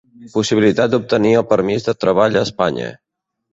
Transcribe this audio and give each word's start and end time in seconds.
Possibilitat 0.37 0.91
d'obtenir 0.95 1.35
el 1.43 1.47
permís 1.53 1.87
de 1.91 1.97
treball 2.07 2.41
a 2.41 2.45
Espanya. 2.49 2.91